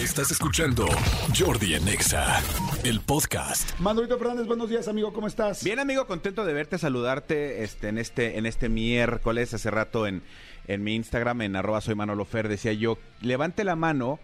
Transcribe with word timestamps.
Estás 0.00 0.30
escuchando 0.30 0.86
Jordi 1.38 1.74
en 1.74 1.86
Exa, 1.86 2.40
el 2.84 3.00
podcast. 3.00 3.78
Manolito 3.80 4.16
Fernández, 4.16 4.46
buenos 4.46 4.70
días, 4.70 4.88
amigo, 4.88 5.12
¿cómo 5.12 5.26
estás? 5.26 5.62
Bien, 5.62 5.78
amigo, 5.78 6.06
contento 6.06 6.46
de 6.46 6.54
verte, 6.54 6.78
saludarte 6.78 7.62
este, 7.64 7.88
en 7.88 7.98
este 7.98 8.38
en 8.38 8.46
este 8.46 8.70
miércoles. 8.70 9.52
Hace 9.52 9.70
rato 9.70 10.06
en, 10.06 10.22
en 10.66 10.82
mi 10.82 10.94
Instagram, 10.94 11.42
en 11.42 11.54
arroba 11.54 11.82
soy 11.82 11.96
Manolo 11.96 12.24
Fer, 12.24 12.48
decía 12.48 12.72
yo, 12.72 12.96
levante 13.20 13.62
la 13.62 13.76
mano 13.76 14.20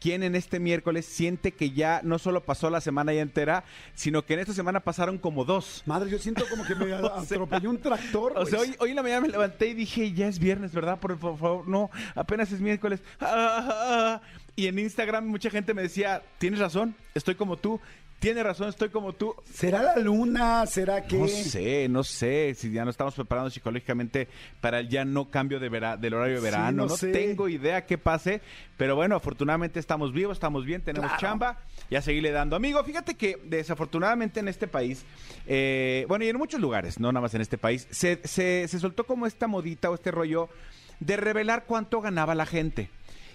quien 0.00 0.22
en 0.22 0.34
este 0.34 0.60
miércoles 0.60 1.04
siente 1.04 1.52
que 1.52 1.72
ya 1.72 2.00
no 2.04 2.18
solo 2.18 2.44
pasó 2.44 2.70
la 2.70 2.80
semana 2.80 3.12
ya 3.12 3.20
entera, 3.20 3.64
sino 3.94 4.24
que 4.24 4.34
en 4.34 4.40
esta 4.40 4.54
semana 4.54 4.80
pasaron 4.80 5.18
como 5.18 5.44
dos. 5.44 5.82
Madre, 5.84 6.08
yo 6.08 6.18
siento 6.18 6.44
como 6.48 6.64
que 6.64 6.74
me 6.74 6.90
atropelló 6.94 7.68
un 7.68 7.78
tractor. 7.78 8.32
O 8.36 8.46
sea, 8.46 8.60
hoy, 8.60 8.74
hoy 8.78 8.90
en 8.90 8.96
la 8.96 9.02
mañana 9.02 9.20
me 9.22 9.28
levanté 9.28 9.68
y 9.68 9.74
dije, 9.74 10.12
ya 10.12 10.28
es 10.28 10.38
viernes, 10.38 10.72
¿verdad? 10.72 10.98
Por, 10.98 11.18
por 11.18 11.36
favor, 11.36 11.68
no, 11.68 11.90
apenas 12.14 12.50
es 12.50 12.60
miércoles. 12.60 13.02
Ah, 13.20 13.26
ah, 13.28 14.20
ah. 14.22 14.22
Y 14.58 14.66
en 14.66 14.76
Instagram 14.76 15.24
mucha 15.24 15.50
gente 15.50 15.72
me 15.72 15.82
decía, 15.82 16.20
tienes 16.38 16.58
razón, 16.58 16.96
estoy 17.14 17.36
como 17.36 17.56
tú. 17.58 17.80
Tienes 18.18 18.42
razón, 18.42 18.68
estoy 18.68 18.88
como 18.88 19.12
tú. 19.12 19.32
¿Será 19.54 19.80
la 19.80 19.96
luna? 19.98 20.66
¿Será 20.66 21.04
que...? 21.06 21.16
No 21.16 21.28
sé, 21.28 21.86
no 21.88 22.02
sé, 22.02 22.52
si 22.58 22.72
ya 22.72 22.84
no 22.84 22.90
estamos 22.90 23.14
preparando 23.14 23.50
psicológicamente 23.50 24.26
para 24.60 24.80
el 24.80 24.88
ya 24.88 25.04
no 25.04 25.30
cambio 25.30 25.60
de 25.60 25.68
vera- 25.68 25.96
del 25.96 26.14
horario 26.14 26.34
de 26.34 26.40
Sí, 26.40 26.44
verano. 26.44 26.82
no 26.82 26.88
no 26.88 26.96
sé. 26.96 27.12
tengo 27.12 27.48
idea 27.48 27.86
qué 27.86 27.96
pase, 27.98 28.40
pero 28.76 28.96
bueno, 28.96 29.14
afortunadamente 29.14 29.78
estamos 29.78 30.12
vivos, 30.12 30.36
estamos 30.36 30.64
bien, 30.64 30.82
tenemos 30.82 31.06
Claro. 31.10 31.20
chamba 31.20 31.58
y 31.88 31.94
a 31.94 32.02
seguirle 32.02 32.32
dando. 32.32 32.56
Amigo, 32.56 32.82
fíjate 32.82 33.14
que 33.14 33.38
desafortunadamente 33.44 34.40
en 34.40 34.48
este 34.48 34.66
país, 34.66 35.04
eh, 35.46 36.04
bueno, 36.08 36.24
y 36.24 36.28
en 36.30 36.36
muchos 36.38 36.60
lugares, 36.60 36.98
no 36.98 37.12
nada 37.12 37.20
más 37.22 37.34
en 37.34 37.40
este 37.42 37.58
país, 37.58 37.86
se, 37.92 38.18
se, 38.24 38.66
se 38.66 38.80
soltó 38.80 39.04
como 39.04 39.26
esta 39.28 39.46
modita 39.46 39.88
o 39.90 39.94
este 39.94 40.10
rollo 40.10 40.48
de 40.98 41.16
revelar 41.16 41.66
cuánto 41.66 42.00
ganaba 42.00 42.34
la 42.34 42.46
gente. 42.46 42.90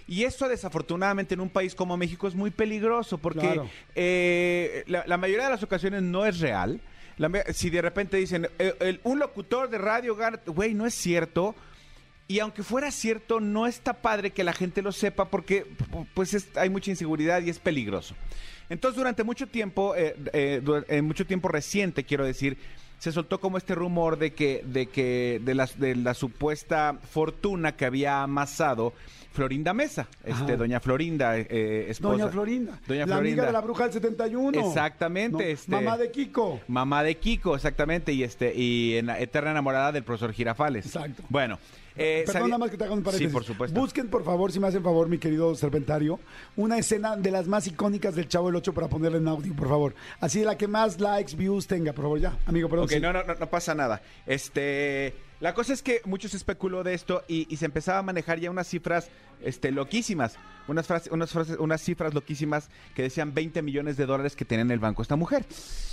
Y 0.06 0.24
eso 0.24 0.48
desafortunadamente 0.48 1.34
en 1.34 1.40
un 1.40 1.48
país 1.48 1.74
como 1.74 1.96
México 1.96 2.28
es 2.28 2.34
muy 2.34 2.50
peligroso 2.50 3.16
porque 3.18 3.40
Claro. 3.40 3.70
eh, 3.94 4.84
la, 4.86 5.04
la 5.06 5.16
mayoría 5.16 5.44
de 5.44 5.50
las 5.50 5.62
ocasiones 5.62 6.02
no 6.02 6.26
es 6.26 6.40
real. 6.40 6.80
La 7.16 7.30
si 7.52 7.70
de 7.70 7.80
repente 7.80 8.16
dicen, 8.16 8.48
"Eh, 8.58 8.74
el- 8.80 9.00
un 9.04 9.18
locutor 9.18 9.70
de 9.70 9.78
radio 9.78 10.14
gana, 10.16 10.40
güey, 10.46 10.74
no 10.74 10.84
es 10.84 10.94
cierto. 10.94 11.54
Y 12.26 12.38
aunque 12.40 12.62
fuera 12.62 12.90
cierto, 12.90 13.38
no 13.40 13.66
está 13.66 13.94
padre 13.94 14.30
que 14.30 14.44
la 14.44 14.52
gente 14.52 14.82
lo 14.82 14.92
sepa 14.92 15.26
porque 15.30 15.66
pu- 15.66 16.06
pues 16.14 16.34
es- 16.34 16.48
hay 16.56 16.70
mucha 16.70 16.90
inseguridad 16.90 17.40
y 17.42 17.50
es 17.50 17.58
peligroso. 17.58 18.14
Entonces, 18.70 18.96
durante 18.96 19.24
mucho 19.24 19.46
tiempo, 19.46 19.94
eh, 19.94 20.16
eh, 20.32 20.62
en 20.88 21.04
mucho 21.04 21.26
tiempo 21.26 21.48
reciente, 21.48 22.04
quiero 22.04 22.24
decir, 22.24 22.56
se 23.04 23.12
soltó 23.12 23.38
como 23.38 23.58
este 23.58 23.74
rumor 23.74 24.16
de 24.16 24.32
que, 24.32 24.62
de 24.64 24.86
que, 24.86 25.38
de 25.44 25.54
la, 25.54 25.68
de 25.76 25.94
la 25.94 26.14
supuesta 26.14 26.98
fortuna 27.10 27.76
que 27.76 27.84
había 27.84 28.22
amasado 28.22 28.94
Florinda 29.34 29.74
Mesa, 29.74 30.08
este, 30.24 30.32
Ajá. 30.44 30.56
doña 30.56 30.80
Florinda, 30.80 31.36
eh, 31.36 31.86
esposa. 31.90 32.12
Doña 32.16 32.28
Florinda. 32.28 32.80
Doña 32.86 33.04
la 33.04 33.16
amiga 33.16 33.44
de 33.44 33.52
la 33.52 33.60
bruja 33.60 33.84
del 33.84 33.92
71. 33.92 34.58
Exactamente, 34.68 35.36
No, 35.44 35.50
este- 35.50 35.70
Mamá 35.70 35.98
de 35.98 36.10
Kiko. 36.10 36.60
Mamá 36.66 37.02
de 37.02 37.16
Kiko, 37.18 37.54
exactamente, 37.56 38.10
y 38.14 38.22
este 38.22 38.54
y 38.54 38.96
en- 38.96 39.10
eterna 39.10 39.50
enamorada 39.50 39.92
del 39.92 40.02
profesor 40.02 40.32
Girafales. 40.32 40.86
Exacto. 40.86 41.24
Bueno, 41.28 41.58
eh, 41.96 42.24
Perdón, 42.26 42.50
nada 42.50 42.58
más 42.58 42.70
que 42.70 42.76
te 42.76 42.84
haga 42.84 42.94
un 42.94 43.02
paréntesis. 43.02 43.28
Sí, 43.28 43.32
por 43.32 43.44
supuesto. 43.44 43.78
Busquen, 43.78 44.08
por 44.08 44.24
favor, 44.24 44.50
si 44.50 44.58
me 44.58 44.66
hacen 44.66 44.82
favor, 44.82 45.08
mi 45.08 45.18
querido 45.18 45.54
Serpentario, 45.54 46.18
una 46.56 46.78
escena 46.78 47.16
de 47.16 47.30
las 47.30 47.46
más 47.46 47.66
icónicas 47.66 48.14
del 48.14 48.28
Chavo 48.28 48.46
del 48.46 48.56
8 48.56 48.72
para 48.72 48.88
ponerle 48.88 49.18
en 49.18 49.28
audio, 49.28 49.54
por 49.54 49.68
favor. 49.68 49.94
Así 50.20 50.40
de 50.40 50.46
la 50.46 50.58
que 50.58 50.66
más 50.66 51.00
likes, 51.00 51.36
views 51.36 51.66
tenga, 51.66 51.92
por 51.92 52.04
favor, 52.04 52.20
ya. 52.20 52.38
Amigo, 52.46 52.68
perdón. 52.68 52.86
Ok, 52.86 52.92
sí. 52.92 53.00
no, 53.00 53.12
no, 53.12 53.22
no, 53.22 53.34
no 53.34 53.50
pasa 53.50 53.74
nada. 53.74 54.02
Este, 54.26 55.14
la 55.40 55.54
cosa 55.54 55.72
es 55.72 55.82
que 55.82 56.00
mucho 56.04 56.28
se 56.28 56.36
especuló 56.36 56.82
de 56.82 56.94
esto 56.94 57.22
y, 57.28 57.46
y 57.52 57.58
se 57.58 57.66
empezaba 57.66 57.98
a 57.98 58.02
manejar 58.02 58.40
ya 58.40 58.50
unas 58.50 58.66
cifras, 58.66 59.10
este, 59.42 59.70
loquísimas, 59.70 60.36
unas 60.68 60.86
frases, 60.86 61.12
unas 61.12 61.30
frases, 61.30 61.58
unas 61.58 61.80
cifras 61.80 62.14
loquísimas 62.14 62.70
que 62.94 63.02
decían 63.02 63.34
20 63.34 63.62
millones 63.62 63.96
de 63.96 64.06
dólares 64.06 64.36
que 64.36 64.44
tenía 64.44 64.62
en 64.62 64.70
el 64.70 64.78
banco 64.78 65.02
esta 65.02 65.16
mujer. 65.16 65.44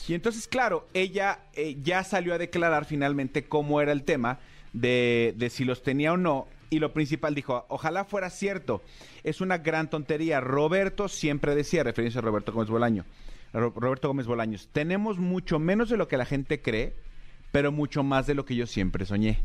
Y 0.07 0.13
entonces, 0.13 0.47
claro, 0.47 0.88
ella 0.94 1.41
eh, 1.53 1.77
ya 1.83 2.03
salió 2.03 2.33
a 2.33 2.38
declarar 2.38 2.85
finalmente 2.85 3.44
cómo 3.44 3.81
era 3.81 3.91
el 3.91 4.03
tema 4.03 4.40
de, 4.74 5.34
de 5.38 5.50
si 5.50 5.66
los 5.66 5.84
tenía 5.84 6.14
o 6.14 6.18
no. 6.18 6.48
Y 6.70 6.80
lo 6.80 6.94
principal 6.94 7.36
dijo, 7.36 7.66
ojalá 7.68 8.06
fuera 8.06 8.30
cierto. 8.30 8.82
Es 9.24 9.42
una 9.42 9.58
gran 9.58 9.90
tontería. 9.90 10.40
Roberto 10.40 11.08
siempre 11.09 11.54
decía, 11.56 11.84
referencia 11.84 12.20
a 12.20 12.22
Roberto 12.22 12.54
Gómez 12.54 12.70
Bolaño, 12.70 13.06
Ro- 13.54 13.74
Roberto 13.76 14.08
Gómez 14.08 14.26
Bolaños, 14.26 14.70
tenemos 14.72 15.18
mucho 15.18 15.59
menos 15.59 15.90
de 15.90 15.98
lo 15.98 16.08
que 16.08 16.16
la 16.16 16.24
gente 16.26 16.62
cree, 16.62 16.94
pero 17.52 17.74
mucho 17.74 18.04
más 18.04 18.26
de 18.28 18.36
lo 18.36 18.46
que 18.46 18.56
yo 18.56 18.66
siempre 18.68 19.06
soñé. 19.06 19.44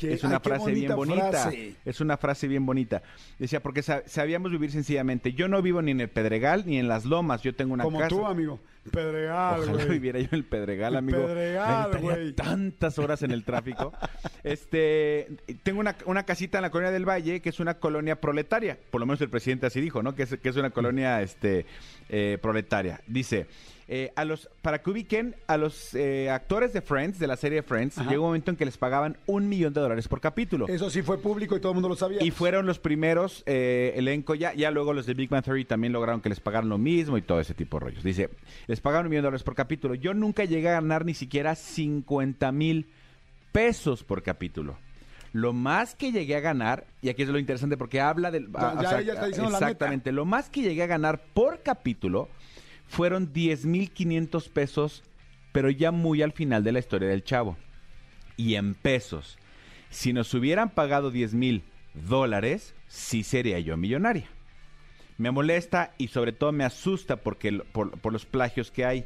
Es 0.00 0.22
una 0.22 0.36
Ay, 0.36 0.40
frase 0.44 0.70
bien 0.70 0.94
bonita. 0.94 1.30
frase. 1.30 1.74
Es 1.84 2.00
una 2.00 2.16
frase 2.16 2.46
bien 2.46 2.64
bonita. 2.64 3.02
Decía, 3.40 3.60
porque 3.60 3.82
sa- 3.82 4.04
sabíamos 4.06 4.52
vivir 4.52 4.70
sencillamente. 4.70 5.32
Yo 5.32 5.48
no 5.48 5.60
vivo 5.60 5.82
ni 5.82 5.90
en 5.90 6.00
el 6.00 6.08
Pedregal 6.08 6.62
ni 6.66 6.78
en 6.78 6.86
las 6.86 7.04
Lomas. 7.04 7.42
Yo 7.42 7.52
tengo 7.56 7.74
una 7.74 7.82
Como 7.82 7.98
casa. 7.98 8.08
tú, 8.10 8.24
amigo. 8.24 8.60
Pedregal, 8.90 9.60
Ojalá 9.60 9.72
güey. 9.84 9.88
viviera 9.88 10.18
yo 10.18 10.28
en 10.30 10.34
el 10.34 10.44
Pedregal, 10.44 10.96
amigo. 10.96 11.18
Pedregal, 11.18 11.98
güey. 11.98 12.32
tantas 12.32 12.98
horas 12.98 13.22
en 13.22 13.30
el 13.30 13.44
tráfico. 13.44 13.92
este, 14.44 15.28
tengo 15.62 15.80
una, 15.80 15.96
una 16.06 16.24
casita 16.24 16.58
en 16.58 16.62
la 16.62 16.70
colonia 16.70 16.90
del 16.90 17.08
Valle 17.08 17.40
que 17.40 17.48
es 17.50 17.60
una 17.60 17.74
colonia 17.74 18.20
proletaria. 18.20 18.78
Por 18.90 19.00
lo 19.00 19.06
menos 19.06 19.20
el 19.20 19.30
presidente 19.30 19.66
así 19.66 19.80
dijo, 19.80 20.02
¿no? 20.02 20.14
Que 20.14 20.24
es, 20.24 20.36
que 20.38 20.48
es 20.48 20.56
una 20.56 20.70
colonia 20.70 21.22
este, 21.22 21.66
eh, 22.08 22.38
proletaria. 22.40 23.00
Dice, 23.06 23.46
eh, 23.94 24.12
a 24.16 24.24
los, 24.24 24.48
para 24.62 24.80
que 24.80 24.90
ubiquen 24.90 25.34
a 25.46 25.56
los 25.56 25.94
eh, 25.94 26.30
actores 26.30 26.72
de 26.72 26.80
Friends, 26.80 27.18
de 27.18 27.26
la 27.26 27.36
serie 27.36 27.62
Friends, 27.62 27.98
Ajá. 27.98 28.08
llegó 28.08 28.22
un 28.22 28.28
momento 28.28 28.50
en 28.50 28.56
que 28.56 28.64
les 28.64 28.78
pagaban 28.78 29.18
un 29.26 29.48
millón 29.48 29.74
de 29.74 29.80
dólares 29.80 30.08
por 30.08 30.20
capítulo. 30.20 30.66
Eso 30.68 30.88
sí 30.88 31.02
fue 31.02 31.18
público 31.18 31.56
y 31.56 31.60
todo 31.60 31.72
el 31.72 31.74
mundo 31.74 31.88
lo 31.88 31.96
sabía. 31.96 32.22
Y 32.22 32.30
fueron 32.30 32.64
los 32.64 32.78
primeros 32.78 33.42
eh, 33.44 33.92
elenco 33.96 34.34
ya, 34.34 34.54
ya 34.54 34.70
luego 34.70 34.92
los 34.92 35.04
de 35.04 35.14
Big 35.14 35.28
Bang 35.28 35.44
Theory 35.44 35.64
también 35.64 35.92
lograron 35.92 36.20
que 36.20 36.28
les 36.28 36.40
pagaran 36.40 36.68
lo 36.68 36.78
mismo 36.78 37.18
y 37.18 37.22
todo 37.22 37.40
ese 37.40 37.54
tipo 37.54 37.78
de 37.78 37.84
rollos. 37.86 38.02
Dice, 38.04 38.30
les 38.72 38.80
pagaron 38.80 39.04
un 39.04 39.10
millón 39.10 39.24
de 39.24 39.26
dólares 39.26 39.42
por 39.42 39.54
capítulo. 39.54 39.94
Yo 39.94 40.14
nunca 40.14 40.46
llegué 40.46 40.70
a 40.70 40.80
ganar 40.80 41.04
ni 41.04 41.12
siquiera 41.12 41.54
50 41.54 42.50
mil 42.52 42.86
pesos 43.52 44.02
por 44.02 44.22
capítulo. 44.22 44.78
Lo 45.34 45.52
más 45.52 45.94
que 45.94 46.10
llegué 46.10 46.36
a 46.36 46.40
ganar, 46.40 46.86
y 47.02 47.10
aquí 47.10 47.20
es 47.22 47.28
lo 47.28 47.38
interesante 47.38 47.76
porque 47.76 48.00
habla 48.00 48.30
del... 48.30 48.50
Ya- 48.50 48.82
ya 48.82 49.00
ella 49.00 49.12
está 49.12 49.26
diciendo 49.26 49.50
la 49.50 49.58
neta. 49.58 49.66
exactamente, 49.66 50.10
lo 50.10 50.24
más 50.24 50.48
que 50.48 50.62
llegué 50.62 50.84
a 50.84 50.86
ganar 50.86 51.20
por 51.34 51.62
capítulo 51.62 52.30
fueron 52.88 53.30
10 53.34 53.66
mil 53.66 53.90
500 53.90 54.48
pesos, 54.48 55.02
pero 55.52 55.68
ya 55.68 55.90
muy 55.90 56.22
al 56.22 56.32
final 56.32 56.64
de 56.64 56.72
la 56.72 56.78
historia 56.78 57.08
del 57.10 57.24
chavo. 57.24 57.58
Y 58.38 58.54
en 58.54 58.72
pesos. 58.74 59.36
Si 59.90 60.14
nos 60.14 60.32
hubieran 60.32 60.70
pagado 60.70 61.10
10 61.10 61.34
mil 61.34 61.62
dólares, 61.92 62.74
sí 62.88 63.22
sería 63.22 63.58
yo 63.60 63.76
millonaria. 63.76 64.28
Me 65.22 65.30
molesta 65.30 65.94
y 65.98 66.08
sobre 66.08 66.32
todo 66.32 66.50
me 66.52 66.64
asusta 66.64 67.16
porque 67.16 67.52
por, 67.52 67.98
por 68.00 68.12
los 68.12 68.26
plagios 68.26 68.70
que 68.72 68.84
hay. 68.84 69.04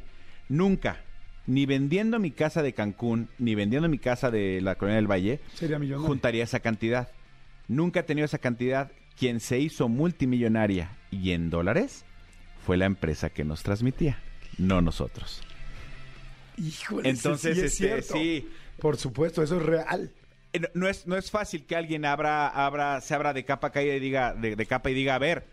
Nunca, 0.49 1.03
ni 1.47 1.67
vendiendo 1.67 2.19
mi 2.19 2.31
casa 2.31 2.63
de 2.63 2.73
Cancún, 2.73 3.29
ni 3.39 3.55
vendiendo 3.55 3.89
mi 3.89 3.99
casa 3.99 4.31
de 4.31 4.61
la 4.63 4.77
Colonia 4.77 4.97
del 4.97 5.11
Valle, 5.11 5.41
Sería 5.55 5.79
juntaría 5.99 6.45
esa 6.45 6.61
cantidad. 6.61 7.09
Nunca 7.69 8.01
he 8.01 8.03
tenido 8.05 8.25
esa 8.25 8.39
cantidad. 8.39 8.91
Quien 9.19 9.41
se 9.41 9.59
hizo 9.59 9.89
multimillonaria 9.89 10.91
y 11.11 11.33
en 11.33 11.51
dólares 11.51 12.05
fue 12.65 12.77
la 12.79 12.87
empresa 12.87 13.31
que 13.31 13.45
nos 13.45 13.63
transmitía, 13.63 14.19
no 14.59 14.81
nosotros. 14.81 15.43
Híjole, 16.59 17.11
Entonces, 17.11 17.57
sí, 17.57 17.61
es 17.65 17.73
este, 17.73 17.87
cierto. 17.89 18.15
sí. 18.15 18.49
Por 18.79 18.97
supuesto, 18.97 19.43
eso 19.43 19.57
es 19.59 19.63
real. 19.63 20.13
Eh, 20.53 20.61
no- 20.61 20.69
No 20.75 20.89
es, 20.89 21.07
no 21.07 21.17
es 21.17 21.31
fácil 21.31 21.65
que 21.67 21.77
alguien 21.77 22.05
abra, 22.05 22.49
abra, 22.49 23.01
se 23.01 23.15
abra 23.15 23.33
de 23.33 23.45
capa 23.45 23.71
caída 23.73 23.95
y 23.95 24.01
diga, 24.01 24.35
de, 24.35 24.57
de 24.57 24.67
capa 24.67 24.91
y 24.91 24.95
diga, 24.95 25.15
a 25.15 25.19
ver, 25.19 25.47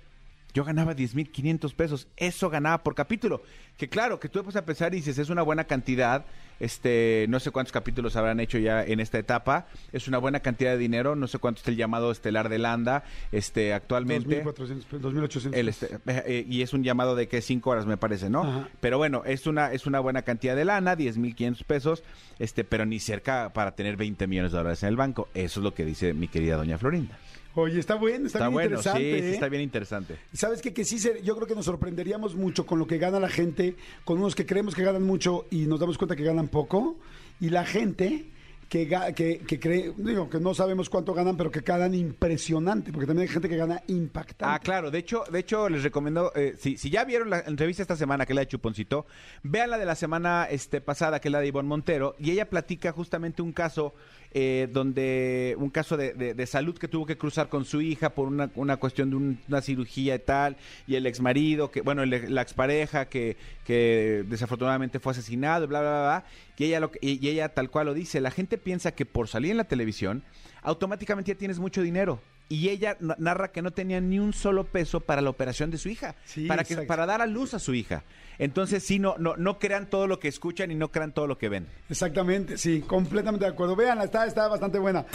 yo 0.53 0.63
ganaba 0.63 0.95
10.500 0.95 1.73
pesos, 1.73 2.07
eso 2.17 2.49
ganaba 2.49 2.83
por 2.83 2.95
capítulo. 2.95 3.41
Que 3.77 3.89
claro, 3.89 4.19
que 4.19 4.29
tú 4.29 4.43
vas 4.43 4.55
a 4.55 4.65
pensar 4.65 4.93
y 4.93 4.97
dices, 4.97 5.17
es 5.17 5.29
una 5.29 5.41
buena 5.41 5.63
cantidad, 5.63 6.25
este, 6.59 7.25
no 7.27 7.39
sé 7.39 7.49
cuántos 7.49 7.71
capítulos 7.71 8.15
habrán 8.15 8.39
hecho 8.39 8.59
ya 8.59 8.83
en 8.83 8.99
esta 8.99 9.17
etapa, 9.17 9.65
es 9.91 10.07
una 10.07 10.19
buena 10.19 10.41
cantidad 10.41 10.71
de 10.71 10.77
dinero, 10.77 11.15
no 11.15 11.27
sé 11.27 11.39
cuánto 11.39 11.57
está 11.57 11.71
el 11.71 11.77
llamado 11.77 12.11
estelar 12.11 12.49
de 12.49 12.59
Landa, 12.59 13.03
este, 13.31 13.73
actualmente. 13.73 14.43
2.400, 14.45 14.83
pesos, 14.85 15.01
2.800. 15.01 15.53
El 15.55 15.65
pesos. 15.65 15.83
este- 15.91 15.95
eh, 16.11 16.23
eh, 16.27 16.45
y 16.47 16.61
es 16.61 16.73
un 16.73 16.83
llamado 16.83 17.15
de 17.15 17.27
que 17.27 17.41
cinco 17.41 17.71
horas 17.71 17.87
me 17.87 17.97
parece, 17.97 18.29
¿no? 18.29 18.43
Ajá. 18.43 18.69
Pero 18.79 18.99
bueno, 18.99 19.23
es 19.25 19.47
una, 19.47 19.71
es 19.73 19.87
una 19.87 19.99
buena 20.01 20.21
cantidad 20.21 20.55
de 20.55 20.65
lana, 20.65 20.95
10.500 20.95 21.63
pesos, 21.63 22.03
este, 22.37 22.63
pero 22.63 22.85
ni 22.85 22.99
cerca 22.99 23.51
para 23.53 23.71
tener 23.75 23.97
20 23.97 24.27
millones 24.27 24.51
de 24.51 24.59
dólares 24.59 24.83
en 24.83 24.89
el 24.89 24.95
banco. 24.97 25.29
Eso 25.33 25.59
es 25.59 25.63
lo 25.63 25.73
que 25.73 25.83
dice 25.83 26.13
mi 26.13 26.27
querida 26.27 26.57
doña 26.57 26.77
Florinda. 26.77 27.17
Oye, 27.55 27.79
está 27.79 27.95
bueno, 27.95 28.25
está, 28.27 28.39
Está 28.39 28.47
bien 28.49 28.53
bueno, 28.53 28.69
sí, 28.81 28.89
interesante. 28.89 29.19
sí, 29.19 29.25
¿eh? 29.27 29.33
está 29.33 29.47
bien 29.49 29.61
interesante. 29.61 30.15
¿Sabes 30.33 30.61
qué? 30.61 30.73
Que 30.73 30.83
sí, 30.83 30.97
se- 30.97 31.21
yo 31.23 31.35
creo 31.35 31.47
que 31.47 31.53
nos 31.55 31.65
sorprenderíamos 31.65 32.35
mucho 32.35 32.65
con 32.65 32.79
lo 32.79 32.87
que 32.87 32.97
gana 32.97 33.19
la 33.19 33.29
gente, 33.29 33.75
con 34.05 34.17
unos 34.17 34.33
que 34.33 34.45
creemos 34.45 34.73
que 34.73 34.83
ganan 34.83 35.03
mucho 35.03 35.45
y 35.51 35.67
nos 35.67 35.79
damos 35.79 35.97
cuenta 35.99 36.15
que 36.15 36.23
ganan 36.23 36.47
poco, 36.47 36.95
y 37.39 37.49
la 37.49 37.63
gente 37.65 38.25
que, 38.73 39.13
que, 39.15 39.37
que 39.45 39.59
cree, 39.59 39.93
digo, 39.97 40.27
que 40.31 40.39
no 40.39 40.55
sabemos 40.55 40.89
cuánto 40.89 41.13
ganan, 41.13 41.37
pero 41.37 41.51
que 41.51 41.59
ganan 41.59 41.93
impresionante, 41.93 42.91
porque 42.91 43.05
también 43.05 43.27
hay 43.27 43.31
gente 43.31 43.47
que 43.47 43.55
gana 43.55 43.83
impactante. 43.85 44.45
Ah, 44.55 44.57
claro. 44.57 44.89
De 44.89 44.97
hecho, 44.97 45.23
de 45.31 45.37
hecho 45.37 45.69
les 45.69 45.83
recomiendo, 45.83 46.31
eh, 46.35 46.55
si, 46.57 46.77
si 46.77 46.89
ya 46.89 47.05
vieron 47.05 47.29
la 47.29 47.41
entrevista 47.41 47.83
esta 47.83 47.95
semana, 47.95 48.25
que 48.25 48.33
es 48.33 48.35
la 48.35 48.41
de 48.41 48.47
Chuponcito, 48.47 49.05
vean 49.43 49.69
la 49.69 49.77
de 49.77 49.85
la 49.85 49.93
semana 49.93 50.47
este, 50.49 50.81
pasada, 50.81 51.21
que 51.21 51.27
es 51.27 51.31
la 51.31 51.39
de 51.39 51.47
Ivonne 51.47 51.69
Montero, 51.69 52.15
y 52.17 52.31
ella 52.31 52.49
platica 52.49 52.91
justamente 52.91 53.43
un 53.43 53.51
caso 53.53 53.93
eh, 54.35 54.67
donde, 54.71 55.55
un 55.59 55.69
caso 55.69 55.95
de, 55.95 56.13
de- 56.33 56.47
salud 56.47 56.75
que 56.75 56.87
tuvo 56.87 57.05
que 57.05 57.15
cruzar 57.19 57.49
con 57.49 57.65
su 57.65 57.81
hija 57.81 58.09
por 58.15 58.27
una, 58.27 58.49
una 58.55 58.77
cuestión 58.77 59.11
de 59.11 59.15
un- 59.15 59.39
una 59.47 59.61
cirugía 59.61 60.15
y 60.15 60.19
tal, 60.19 60.57
y 60.87 60.95
el 60.95 61.05
exmarido, 61.05 61.69
que, 61.69 61.81
bueno, 61.81 62.01
el- 62.01 62.33
la 62.33 62.41
expareja 62.41 63.05
que, 63.09 63.37
que 63.63 64.23
desafortunadamente 64.27 64.99
fue 64.99 65.11
asesinado, 65.11 65.67
bla, 65.67 65.81
bla, 65.81 65.89
bla, 65.91 66.01
bla, 66.01 66.25
y 66.57 66.63
ella, 66.65 66.79
lo, 66.79 66.91
y 67.01 67.27
ella 67.29 67.49
tal 67.53 67.69
cual 67.69 67.85
lo 67.87 67.93
dice, 67.93 68.21
la 68.21 68.31
gente 68.31 68.57
piensa 68.63 68.93
que 68.95 69.05
por 69.05 69.27
salir 69.27 69.51
en 69.51 69.57
la 69.57 69.63
televisión, 69.65 70.23
automáticamente 70.61 71.33
ya 71.33 71.37
tienes 71.37 71.59
mucho 71.59 71.81
dinero. 71.81 72.21
Y 72.49 72.69
ella 72.69 72.97
na- 72.99 73.15
narra 73.19 73.51
que 73.51 73.61
no 73.61 73.71
tenía 73.71 73.99
ni 74.01 74.19
un 74.19 74.33
solo 74.33 74.65
peso 74.65 74.99
para 74.99 75.21
la 75.21 75.29
operación 75.29 75.71
de 75.71 75.77
su 75.77 75.89
hija, 75.89 76.15
Sí, 76.25 76.45
para, 76.45 76.63
que, 76.63 76.73
exacto. 76.73 76.87
para 76.87 77.05
dar 77.05 77.21
a 77.21 77.25
luz 77.25 77.53
a 77.53 77.59
su 77.59 77.73
hija. 77.73 78.03
Entonces, 78.37 78.83
sí, 78.83 78.99
no, 78.99 79.15
no, 79.17 79.37
no 79.37 79.59
crean 79.59 79.89
todo 79.89 80.07
lo 80.07 80.19
que 80.19 80.27
escuchan 80.27 80.69
y 80.69 80.75
no 80.75 80.91
crean 80.91 81.13
todo 81.13 81.25
lo 81.25 81.37
que 81.37 81.49
ven. 81.49 81.67
Exactamente, 81.89 82.57
sí, 82.57 82.81
completamente 82.85 83.45
de 83.45 83.51
acuerdo. 83.51 83.75
Vean, 83.75 84.01
está, 84.01 84.25
está 84.25 84.47
bastante 84.49 84.77
buena. 84.77 85.05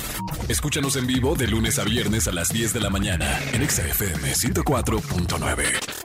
Escúchanos 0.49 0.97
en 0.97 1.07
vivo 1.07 1.35
de 1.37 1.49
lunes 1.49 1.79
a 1.79 1.85
viernes 1.85 2.27
a 2.29 2.33
las 2.33 2.49
10 2.49 2.73
de 2.73 2.81
la 2.81 2.91
mañana 2.91 3.39
en 3.53 3.63
Exa 3.63 3.87
FM 3.87 4.33
104.9. 4.35 5.98